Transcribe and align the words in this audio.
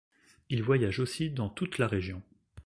Il 0.49 0.63
voyage 0.63 0.97
aussi 0.97 1.29
dans 1.29 1.47
toute 1.47 1.77
la 1.77 1.85
région. 1.87 2.23